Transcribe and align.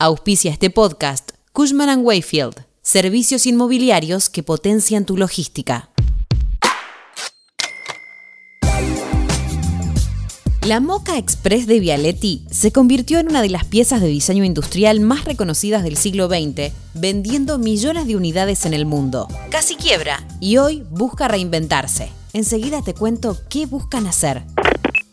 Auspicia 0.00 0.52
este 0.52 0.70
podcast 0.70 1.32
Cushman⁇ 1.52 1.88
Wayfield, 2.04 2.64
servicios 2.82 3.46
inmobiliarios 3.46 4.30
que 4.30 4.44
potencian 4.44 5.04
tu 5.04 5.16
logística. 5.16 5.90
La 10.64 10.78
Mocha 10.78 11.18
Express 11.18 11.66
de 11.66 11.80
Vialetti 11.80 12.44
se 12.48 12.70
convirtió 12.70 13.18
en 13.18 13.30
una 13.30 13.42
de 13.42 13.48
las 13.48 13.64
piezas 13.64 14.00
de 14.00 14.06
diseño 14.06 14.44
industrial 14.44 15.00
más 15.00 15.24
reconocidas 15.24 15.82
del 15.82 15.96
siglo 15.96 16.28
XX, 16.28 16.72
vendiendo 16.94 17.58
millones 17.58 18.06
de 18.06 18.14
unidades 18.14 18.66
en 18.66 18.74
el 18.74 18.86
mundo. 18.86 19.26
Casi 19.50 19.74
quiebra 19.74 20.24
y 20.38 20.58
hoy 20.58 20.84
busca 20.92 21.26
reinventarse. 21.26 22.08
Enseguida 22.32 22.82
te 22.82 22.94
cuento 22.94 23.36
qué 23.50 23.66
buscan 23.66 24.06
hacer. 24.06 24.44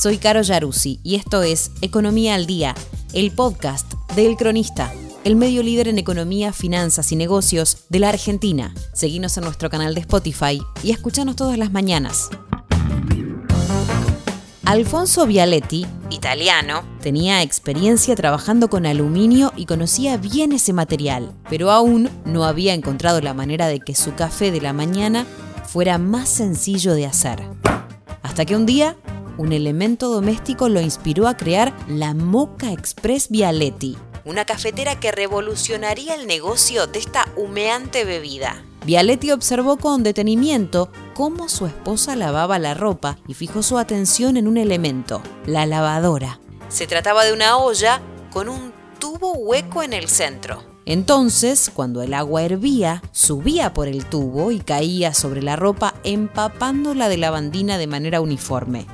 Soy 0.00 0.18
Caro 0.18 0.42
Yaruzzi 0.42 1.00
y 1.02 1.16
esto 1.16 1.42
es 1.42 1.72
Economía 1.80 2.36
al 2.36 2.46
Día, 2.46 2.76
el 3.12 3.32
podcast 3.32 3.97
del 4.14 4.36
Cronista, 4.36 4.92
el 5.24 5.36
medio 5.36 5.62
líder 5.62 5.88
en 5.88 5.98
economía, 5.98 6.52
finanzas 6.52 7.12
y 7.12 7.16
negocios 7.16 7.84
de 7.88 7.98
la 8.00 8.08
Argentina. 8.08 8.74
Seguinos 8.92 9.36
en 9.36 9.44
nuestro 9.44 9.70
canal 9.70 9.94
de 9.94 10.00
Spotify 10.00 10.60
y 10.82 10.90
escuchanos 10.90 11.36
todas 11.36 11.58
las 11.58 11.72
mañanas. 11.72 12.30
Alfonso 14.64 15.26
Vialetti, 15.26 15.86
italiano, 16.10 16.82
tenía 17.00 17.42
experiencia 17.42 18.14
trabajando 18.14 18.68
con 18.68 18.84
aluminio 18.84 19.52
y 19.56 19.64
conocía 19.64 20.18
bien 20.18 20.52
ese 20.52 20.74
material, 20.74 21.32
pero 21.48 21.70
aún 21.70 22.10
no 22.26 22.44
había 22.44 22.74
encontrado 22.74 23.20
la 23.22 23.32
manera 23.32 23.66
de 23.66 23.80
que 23.80 23.94
su 23.94 24.14
café 24.14 24.50
de 24.50 24.60
la 24.60 24.74
mañana 24.74 25.26
fuera 25.64 25.96
más 25.96 26.28
sencillo 26.28 26.94
de 26.94 27.06
hacer. 27.06 27.42
Hasta 28.22 28.44
que 28.44 28.56
un 28.56 28.66
día, 28.66 28.96
un 29.38 29.52
elemento 29.52 30.10
doméstico 30.10 30.68
lo 30.68 30.80
inspiró 30.80 31.28
a 31.28 31.36
crear 31.36 31.74
la 31.88 32.12
Mocha 32.12 32.72
Express 32.72 33.30
Vialetti, 33.30 33.96
una 34.28 34.44
cafetera 34.44 35.00
que 35.00 35.10
revolucionaría 35.10 36.14
el 36.14 36.26
negocio 36.26 36.86
de 36.86 36.98
esta 36.98 37.26
humeante 37.34 38.04
bebida. 38.04 38.62
Vialetti 38.84 39.32
observó 39.32 39.78
con 39.78 40.02
detenimiento 40.02 40.92
cómo 41.14 41.48
su 41.48 41.64
esposa 41.64 42.14
lavaba 42.14 42.58
la 42.58 42.74
ropa 42.74 43.16
y 43.26 43.32
fijó 43.32 43.62
su 43.62 43.78
atención 43.78 44.36
en 44.36 44.46
un 44.46 44.58
elemento, 44.58 45.22
la 45.46 45.64
lavadora. 45.64 46.40
Se 46.68 46.86
trataba 46.86 47.24
de 47.24 47.32
una 47.32 47.56
olla 47.56 48.02
con 48.30 48.50
un 48.50 48.72
tubo 49.00 49.32
hueco 49.32 49.82
en 49.82 49.94
el 49.94 50.08
centro. 50.08 50.62
Entonces, 50.84 51.70
cuando 51.74 52.02
el 52.02 52.12
agua 52.12 52.42
hervía, 52.42 53.02
subía 53.12 53.72
por 53.72 53.88
el 53.88 54.04
tubo 54.04 54.50
y 54.50 54.60
caía 54.60 55.14
sobre 55.14 55.42
la 55.42 55.56
ropa 55.56 55.94
empapándola 56.04 57.08
de 57.08 57.16
lavandina 57.16 57.78
de 57.78 57.86
manera 57.86 58.20
uniforme. 58.20 58.86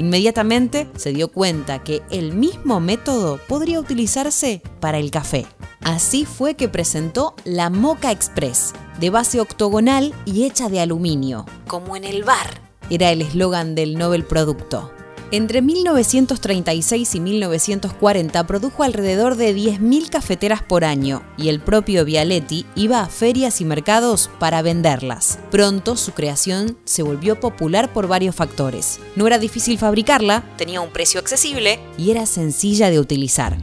Inmediatamente 0.00 0.88
se 0.96 1.12
dio 1.12 1.28
cuenta 1.28 1.84
que 1.84 2.00
el 2.10 2.32
mismo 2.32 2.80
método 2.80 3.38
podría 3.46 3.78
utilizarse 3.78 4.62
para 4.80 4.96
el 4.96 5.10
café. 5.10 5.44
Así 5.82 6.24
fue 6.24 6.54
que 6.54 6.70
presentó 6.70 7.34
la 7.44 7.68
Mocha 7.68 8.10
Express, 8.10 8.72
de 8.98 9.10
base 9.10 9.42
octogonal 9.42 10.14
y 10.24 10.46
hecha 10.46 10.70
de 10.70 10.80
aluminio, 10.80 11.44
como 11.68 11.96
en 11.96 12.04
el 12.04 12.24
bar. 12.24 12.62
Era 12.88 13.10
el 13.10 13.20
eslogan 13.20 13.74
del 13.74 13.98
Nobel 13.98 14.24
Producto. 14.24 14.90
Entre 15.32 15.62
1936 15.62 17.14
y 17.14 17.20
1940 17.20 18.46
produjo 18.48 18.82
alrededor 18.82 19.36
de 19.36 19.54
10.000 19.54 20.10
cafeteras 20.10 20.60
por 20.60 20.84
año 20.84 21.22
y 21.36 21.50
el 21.50 21.60
propio 21.60 22.04
Vialetti 22.04 22.66
iba 22.74 23.00
a 23.00 23.06
ferias 23.06 23.60
y 23.60 23.64
mercados 23.64 24.28
para 24.40 24.60
venderlas. 24.60 25.38
Pronto 25.52 25.96
su 25.96 26.14
creación 26.14 26.78
se 26.84 27.04
volvió 27.04 27.38
popular 27.38 27.92
por 27.92 28.08
varios 28.08 28.34
factores. 28.34 28.98
No 29.14 29.28
era 29.28 29.38
difícil 29.38 29.78
fabricarla, 29.78 30.42
tenía 30.56 30.80
un 30.80 30.90
precio 30.90 31.20
accesible 31.20 31.78
y 31.96 32.10
era 32.10 32.26
sencilla 32.26 32.90
de 32.90 32.98
utilizar. 32.98 33.56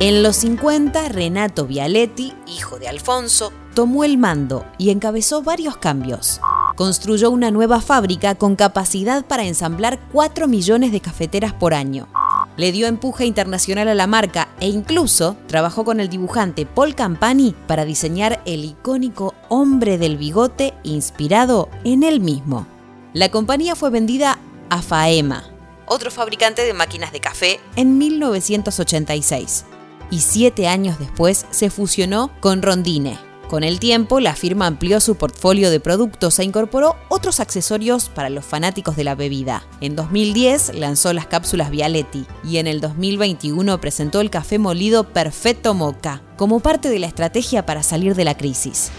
En 0.00 0.24
los 0.24 0.34
50, 0.34 1.10
Renato 1.10 1.68
Vialetti, 1.68 2.32
hijo 2.48 2.80
de 2.80 2.88
Alfonso, 2.88 3.52
tomó 3.72 4.02
el 4.02 4.18
mando 4.18 4.66
y 4.78 4.90
encabezó 4.90 5.44
varios 5.44 5.76
cambios 5.76 6.40
construyó 6.74 7.30
una 7.30 7.50
nueva 7.50 7.80
fábrica 7.80 8.34
con 8.34 8.56
capacidad 8.56 9.24
para 9.24 9.44
ensamblar 9.44 9.98
4 10.12 10.48
millones 10.48 10.92
de 10.92 11.00
cafeteras 11.00 11.52
por 11.52 11.74
año. 11.74 12.08
Le 12.56 12.72
dio 12.72 12.86
empuje 12.86 13.24
internacional 13.24 13.88
a 13.88 13.94
la 13.94 14.06
marca 14.06 14.48
e 14.60 14.68
incluso 14.68 15.36
trabajó 15.46 15.84
con 15.84 16.00
el 16.00 16.08
dibujante 16.08 16.66
Paul 16.66 16.94
Campani 16.94 17.54
para 17.66 17.84
diseñar 17.84 18.42
el 18.44 18.64
icónico 18.64 19.34
hombre 19.48 19.98
del 19.98 20.16
bigote 20.16 20.74
inspirado 20.82 21.68
en 21.84 22.02
él 22.02 22.20
mismo. 22.20 22.66
La 23.12 23.30
compañía 23.30 23.74
fue 23.74 23.90
vendida 23.90 24.38
a 24.70 24.80
Faema, 24.80 25.44
otro 25.86 26.10
fabricante 26.10 26.62
de 26.62 26.72
máquinas 26.72 27.12
de 27.12 27.20
café, 27.20 27.60
en 27.76 27.98
1986. 27.98 29.64
Y 30.10 30.20
siete 30.20 30.68
años 30.68 30.98
después 30.98 31.46
se 31.50 31.70
fusionó 31.70 32.30
con 32.40 32.62
Rondine, 32.62 33.18
con 33.52 33.64
el 33.64 33.80
tiempo, 33.80 34.18
la 34.18 34.34
firma 34.34 34.66
amplió 34.66 34.98
su 34.98 35.16
portfolio 35.16 35.70
de 35.70 35.78
productos 35.78 36.38
e 36.38 36.44
incorporó 36.44 36.96
otros 37.10 37.38
accesorios 37.38 38.08
para 38.08 38.30
los 38.30 38.46
fanáticos 38.46 38.96
de 38.96 39.04
la 39.04 39.14
bebida. 39.14 39.62
En 39.82 39.94
2010 39.94 40.76
lanzó 40.76 41.12
las 41.12 41.26
cápsulas 41.26 41.70
Vialetti 41.70 42.24
y 42.44 42.56
en 42.56 42.66
el 42.66 42.80
2021 42.80 43.78
presentó 43.78 44.22
el 44.22 44.30
café 44.30 44.58
molido 44.58 45.12
Perfecto 45.12 45.74
Moca 45.74 46.22
como 46.38 46.60
parte 46.60 46.88
de 46.88 46.98
la 46.98 47.06
estrategia 47.06 47.66
para 47.66 47.82
salir 47.82 48.14
de 48.14 48.24
la 48.24 48.38
crisis. 48.38 48.90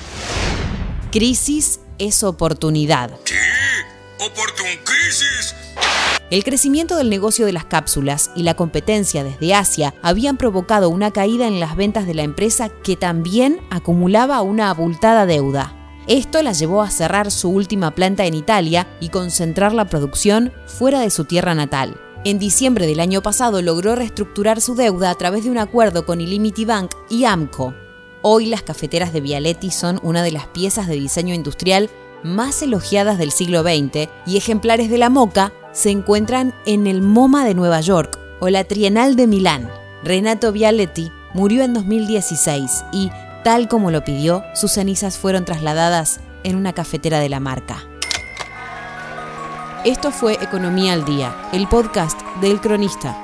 Crisis 1.12 1.80
es 1.98 2.24
oportunidad. 2.24 3.10
¿Qué? 3.26 3.34
¿Oportun 4.24 4.68
crisis? 4.84 5.56
El 6.30 6.44
crecimiento 6.44 6.96
del 6.96 7.10
negocio 7.10 7.46
de 7.46 7.54
las 7.54 7.66
cápsulas 7.66 8.32
y 8.36 8.44
la 8.44 8.56
competencia 8.56 9.24
desde 9.24 9.54
Asia 9.54 9.94
habían 10.02 10.38
provocado 10.38 10.90
una 10.90 11.12
caída 11.12 11.48
en 11.48 11.60
las 11.60 11.76
ventas 11.76 12.08
de 12.08 12.16
la 12.16 12.24
empresa 12.24 12.70
que 12.70 12.96
también 12.96 13.60
acumulaba 13.70 14.42
una 14.42 14.70
abultada 14.70 15.26
deuda. 15.28 15.76
Esto 16.08 16.42
la 16.42 16.52
llevó 16.52 16.82
a 16.82 16.90
cerrar 16.90 17.30
su 17.30 17.50
última 17.50 17.92
planta 17.92 18.26
en 18.26 18.34
Italia 18.34 18.88
y 19.00 19.10
concentrar 19.10 19.74
la 19.74 19.86
producción 19.86 20.52
fuera 20.66 21.00
de 21.00 21.10
su 21.10 21.26
tierra 21.26 21.56
natal. 21.56 22.02
En 22.26 22.40
diciembre 22.40 22.88
del 22.88 23.00
año 23.00 23.22
pasado 23.22 23.62
logró 23.62 23.96
reestructurar 23.96 24.60
su 24.60 24.76
deuda 24.76 25.12
a 25.12 25.16
través 25.16 25.44
de 25.44 25.52
un 25.52 25.58
acuerdo 25.58 26.06
con 26.06 26.20
Illimity 26.20 26.66
Bank 26.66 26.92
y 27.10 27.26
AMCO. 27.26 27.74
Hoy 28.22 28.46
las 28.46 28.64
cafeteras 28.64 29.14
de 29.14 29.22
Vialetti 29.22 29.72
son 29.72 30.00
una 30.02 30.24
de 30.24 30.32
las 30.32 30.48
piezas 30.48 30.88
de 30.88 30.96
diseño 30.96 31.36
industrial 31.36 31.90
más 32.24 32.62
elogiadas 32.62 33.18
del 33.18 33.32
siglo 33.32 33.62
XX 33.62 34.10
y 34.26 34.38
ejemplares 34.38 34.90
de 34.90 34.98
la 34.98 35.10
Moca 35.10 35.54
se 35.72 35.90
encuentran 35.90 36.54
en 36.66 36.88
el 36.88 37.02
MoMA 37.02 37.46
de 37.46 37.54
Nueva 37.54 37.82
York 37.82 38.18
o 38.40 38.50
la 38.50 38.64
Trienal 38.64 39.16
de 39.16 39.28
Milán. 39.28 39.70
Renato 40.04 40.52
Vialetti 40.52 41.12
murió 41.34 41.64
en 41.64 41.74
2016 41.74 42.86
y, 42.92 43.10
tal 43.44 43.68
como 43.68 43.92
lo 43.92 44.04
pidió, 44.04 44.44
sus 44.54 44.72
cenizas 44.72 45.18
fueron 45.18 45.46
trasladadas 45.46 46.20
en 46.44 46.56
una 46.56 46.74
cafetera 46.74 47.20
de 47.20 47.30
la 47.30 47.40
marca. 47.40 47.84
Esto 49.86 50.12
fue 50.12 50.34
Economía 50.36 50.94
al 50.94 51.04
Día, 51.04 51.36
el 51.52 51.68
podcast 51.68 52.20
del 52.42 52.62
cronista. 52.62 53.18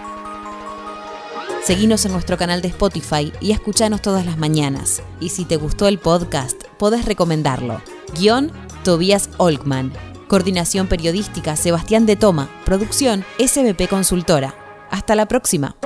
Seguinos 1.64 2.06
en 2.06 2.14
nuestro 2.14 2.38
canal 2.38 2.62
de 2.62 2.70
Spotify 2.70 3.32
y 3.40 3.52
escuchanos 3.52 4.02
todas 4.02 4.26
las 4.26 4.38
mañanas. 4.38 5.04
Y 5.20 5.30
si 5.30 5.46
te 5.46 5.56
gustó 5.56 5.88
el 5.88 6.00
podcast, 6.00 6.64
podés 6.78 7.06
recomendarlo. 7.06 7.82
Guión 8.18 8.52
Tobias 8.90 9.30
Olkman. 9.38 9.94
Coordinación 10.28 10.88
Periodística 10.88 11.56
Sebastián 11.56 12.08
de 12.08 12.16
Toma. 12.16 12.50
Producción 12.66 13.24
SBP 13.38 13.88
Consultora. 13.88 14.56
Hasta 14.90 15.14
la 15.14 15.28
próxima. 15.28 15.79